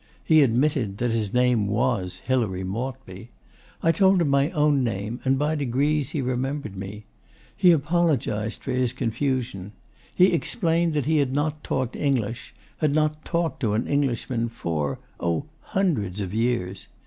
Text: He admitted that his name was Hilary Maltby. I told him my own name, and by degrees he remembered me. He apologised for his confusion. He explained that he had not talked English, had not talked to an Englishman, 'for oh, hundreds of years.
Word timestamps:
He 0.25 0.41
admitted 0.41 0.97
that 0.97 1.11
his 1.11 1.31
name 1.31 1.67
was 1.67 2.21
Hilary 2.25 2.63
Maltby. 2.63 3.29
I 3.83 3.91
told 3.91 4.19
him 4.19 4.29
my 4.29 4.49
own 4.49 4.83
name, 4.83 5.19
and 5.23 5.37
by 5.37 5.53
degrees 5.53 6.09
he 6.09 6.23
remembered 6.23 6.75
me. 6.75 7.05
He 7.55 7.69
apologised 7.69 8.63
for 8.63 8.71
his 8.71 8.93
confusion. 8.93 9.73
He 10.15 10.33
explained 10.33 10.93
that 10.93 11.05
he 11.05 11.17
had 11.17 11.33
not 11.33 11.63
talked 11.63 11.95
English, 11.95 12.55
had 12.77 12.93
not 12.93 13.23
talked 13.23 13.59
to 13.59 13.73
an 13.73 13.85
Englishman, 13.87 14.49
'for 14.49 14.97
oh, 15.19 15.45
hundreds 15.61 16.19
of 16.19 16.33
years. 16.33 16.87